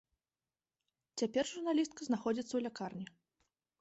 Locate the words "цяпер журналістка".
1.21-2.01